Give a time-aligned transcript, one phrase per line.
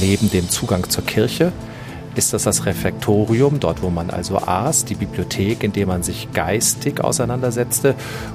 [0.00, 1.52] Neben dem Zugang zur Kirche
[2.14, 6.32] ist das das Refektorium, dort wo man also aß, die Bibliothek, in der man sich
[6.32, 7.94] geistig auseinandersetzte.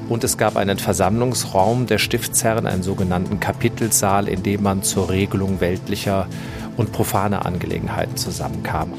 [0.10, 5.60] Und es gab einen Versammlungsraum der Stiftsherren, einen sogenannten Kapitelsaal, in dem man zur Regelung
[5.60, 6.28] weltlicher
[6.78, 8.94] und profaner Angelegenheiten zusammenkam.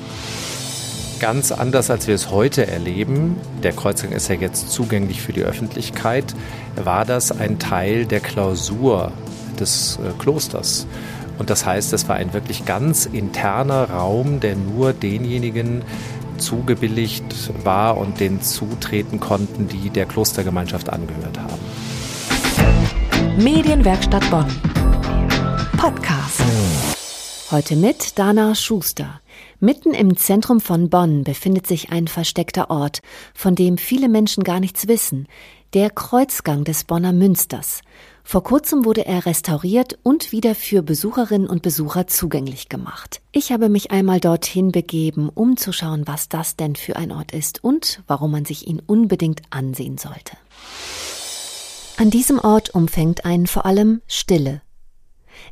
[1.21, 5.43] Ganz anders, als wir es heute erleben, der Kreuzgang ist ja jetzt zugänglich für die
[5.43, 6.35] Öffentlichkeit,
[6.77, 9.13] war das ein Teil der Klausur
[9.59, 10.87] des äh, Klosters.
[11.39, 15.83] Und das heißt, es war ein wirklich ganz interner Raum, der nur denjenigen
[16.39, 21.61] zugebilligt war und den zutreten konnten, die der Klostergemeinschaft angehört haben.
[23.37, 24.47] Medienwerkstatt Bonn.
[25.77, 26.43] Podcast.
[27.51, 29.21] Heute mit Dana Schuster.
[29.61, 33.01] Mitten im Zentrum von Bonn befindet sich ein versteckter Ort,
[33.35, 35.27] von dem viele Menschen gar nichts wissen,
[35.73, 37.83] der Kreuzgang des Bonner Münsters.
[38.27, 43.21] Vor kurzem wurde er restauriert und wieder für Besucherinnen und Besucher zugänglich gemacht.
[43.33, 47.33] Ich habe mich einmal dorthin begeben, um zu schauen, was das denn für ein Ort
[47.33, 50.39] ist und warum man sich ihn unbedingt ansehen sollte.
[51.99, 54.63] An diesem Ort umfängt einen vor allem Stille.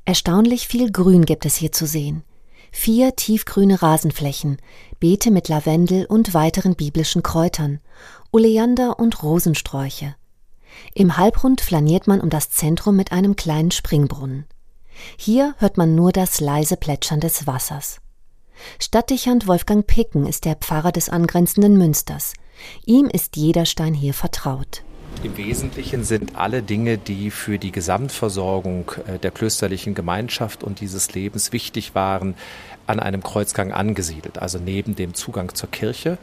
[0.06, 2.24] Erstaunlich viel Grün gibt es hier zu sehen.
[2.72, 4.56] Vier tiefgrüne Rasenflächen,
[4.98, 7.80] Beete mit Lavendel und weiteren biblischen Kräutern,
[8.32, 10.16] Oleander und Rosensträuche.
[10.94, 14.46] Im Halbrund flaniert man um das Zentrum mit einem kleinen Springbrunnen.
[15.16, 18.00] Hier hört man nur das leise Plätschern des Wassers.
[18.78, 22.34] Stadtdichand Wolfgang Picken ist der Pfarrer des angrenzenden Münsters.
[22.86, 24.84] Ihm ist jeder Stein hier vertraut.
[25.22, 31.14] Im Wesentlichen sind alle Dinge, die für die Gesamtversorgung äh, der klösterlichen Gemeinschaft und dieses
[31.14, 32.34] Lebens wichtig waren,
[32.86, 34.38] an einem Kreuzgang angesiedelt.
[34.38, 36.18] Also neben dem Zugang zur Kirche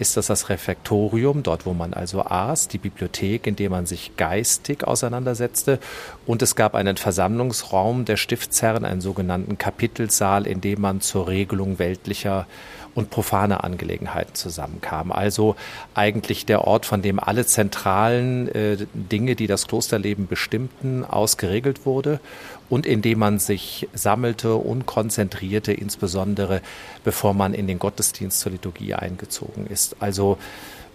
[0.00, 4.16] ist das das Refektorium, dort wo man also aß, die Bibliothek, in der man sich
[4.16, 5.78] geistig auseinandersetzte.
[6.26, 11.78] Und es gab einen Versammlungsraum der Stiftsherren, einen sogenannten Kapitelsaal, in dem man zur Regelung
[11.78, 12.46] weltlicher
[12.94, 15.12] und profane Angelegenheiten zusammenkamen.
[15.12, 15.56] Also
[15.94, 22.20] eigentlich der Ort, von dem alle zentralen äh, Dinge, die das Klosterleben bestimmten, ausgeregelt wurde
[22.68, 26.62] und in dem man sich sammelte und konzentrierte, insbesondere
[27.04, 29.89] bevor man in den Gottesdienst zur Liturgie eingezogen ist.
[29.98, 30.38] Also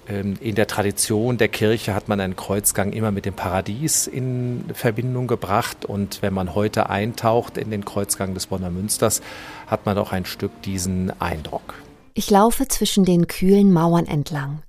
[0.08, 4.66] ähm, in der Tradition der Kirche hat man einen Kreuzgang immer mit dem Paradies in
[4.74, 5.86] Verbindung gebracht.
[5.86, 9.22] Und wenn man heute eintaucht in den Kreuzgang des Bonner Münsters,
[9.68, 11.76] hat man auch ein Stück diesen Eindruck.
[12.14, 14.62] Ich laufe zwischen den kühlen Mauern entlang.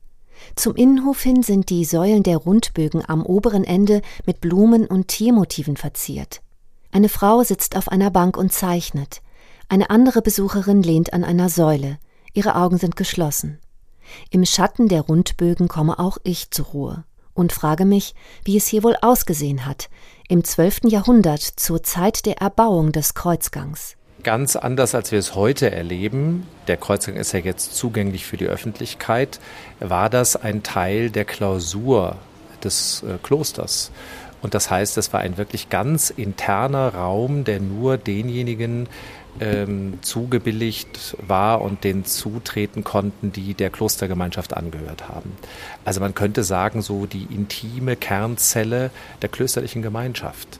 [0.54, 5.76] Zum Innenhof hin sind die Säulen der Rundbögen am oberen Ende mit Blumen und Tiermotiven
[5.76, 6.41] verziert.
[6.93, 9.20] Eine Frau sitzt auf einer Bank und zeichnet.
[9.69, 11.98] Eine andere Besucherin lehnt an einer Säule.
[12.32, 13.58] Ihre Augen sind geschlossen.
[14.31, 18.83] Im Schatten der Rundbögen komme auch ich zur Ruhe und frage mich, wie es hier
[18.83, 19.89] wohl ausgesehen hat,
[20.28, 23.97] im zwölften Jahrhundert zur Zeit der Erbauung des Kreuzgangs
[24.27, 26.49] ganz anders, als wir es heute erleben.
[26.67, 29.39] Der Kreuzgang ist ja jetzt zugänglich für die Öffentlichkeit.
[29.78, 32.17] War das ein Teil der Klausur
[32.65, 33.93] des äh, Klosters?
[34.43, 38.88] Und das heißt, es war ein wirklich ganz interner Raum, der nur denjenigen
[39.41, 45.33] ähm, zugebilligt war und den zutreten konnten, die der Klostergemeinschaft angehört haben.
[45.85, 48.91] Also man könnte sagen, so die intime Kernzelle
[49.23, 50.59] der klösterlichen Gemeinschaft.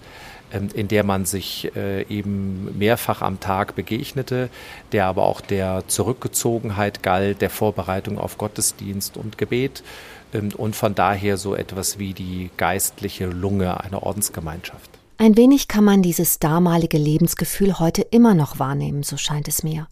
[0.53, 4.49] Ähm, in der man sich äh, eben mehrfach am Tag begegnete,
[4.93, 9.83] der aber auch der Zurückgezogenheit galt, der Vorbereitung auf Gottesdienst und Gebet
[10.33, 14.96] ähm, und von daher so etwas wie die geistliche Lunge einer Ordensgemeinschaft.
[15.19, 19.89] Ein wenig kann man dieses damalige Lebensgefühl heute immer noch wahrnehmen, so scheint es mir.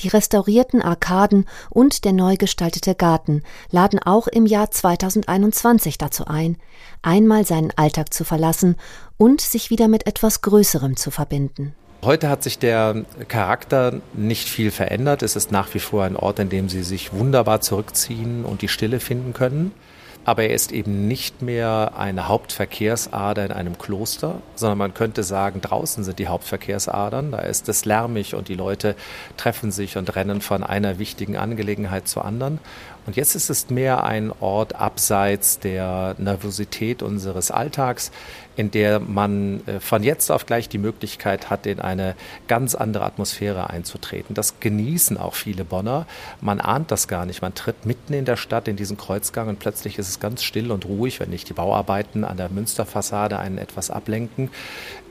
[0.00, 6.58] Die restaurierten Arkaden und der neu gestaltete Garten laden auch im Jahr 2021 dazu ein,
[7.00, 8.76] einmal seinen Alltag zu verlassen
[9.16, 11.74] und sich wieder mit etwas Größerem zu verbinden.
[12.02, 15.22] Heute hat sich der Charakter nicht viel verändert.
[15.22, 18.68] Es ist nach wie vor ein Ort, in dem Sie sich wunderbar zurückziehen und die
[18.68, 19.72] Stille finden können
[20.24, 25.60] aber er ist eben nicht mehr eine Hauptverkehrsader in einem Kloster, sondern man könnte sagen,
[25.60, 28.94] draußen sind die Hauptverkehrsadern, da ist es lärmig und die Leute
[29.36, 32.58] treffen sich und rennen von einer wichtigen Angelegenheit zur anderen.
[33.06, 38.12] Und jetzt ist es mehr ein Ort abseits der Nervosität unseres Alltags,
[38.56, 42.14] in der man äh, von jetzt auf gleich die Möglichkeit hat, in eine
[42.46, 44.34] ganz andere Atmosphäre einzutreten.
[44.34, 46.06] Das genießen auch viele Bonner.
[46.42, 47.40] Man ahnt das gar nicht.
[47.40, 50.70] Man tritt mitten in der Stadt in diesen Kreuzgang und plötzlich ist es ganz still
[50.70, 54.50] und ruhig, wenn nicht die Bauarbeiten an der Münsterfassade einen etwas ablenken.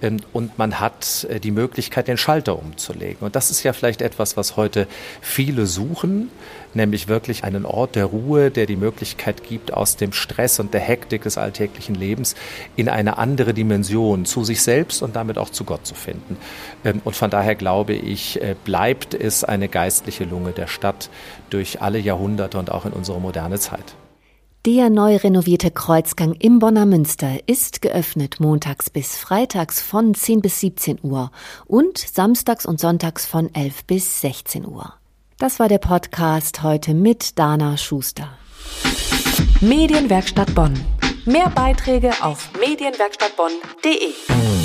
[0.02, 3.20] Ähm, und man hat äh, die Möglichkeit, den Schalter umzulegen.
[3.22, 4.88] Und das ist ja vielleicht etwas, was heute
[5.22, 6.30] viele suchen,
[6.74, 10.82] nämlich wirklich einen Ort der Ruhe, der die Möglichkeit gibt, aus dem Stress und der
[10.82, 12.36] Hektik des alltäglichen Lebens
[12.76, 16.38] in eine andere Dimension zu sich selbst und damit auch zu Gott zu finden.
[16.86, 21.10] Ähm, und von daher glaube ich, äh, bleibt es eine geistliche Lunge der Stadt
[21.50, 23.96] durch alle Jahrhunderte und auch in unsere moderne Zeit.
[24.66, 30.60] Der neu renovierte Kreuzgang im Bonner Münster ist geöffnet montags bis freitags von 10 bis
[30.60, 31.32] 17 Uhr
[31.66, 34.96] und samstags und sonntags von 11 bis 16 Uhr.
[35.38, 38.38] Das war der Podcast heute mit Dana Schuster.
[39.62, 40.78] Medienwerkstatt Bonn.
[41.24, 44.59] Mehr Beiträge auf medienwerkstattbonn.de.